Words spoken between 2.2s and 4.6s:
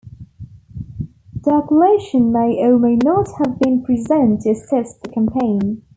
may or may not have been present to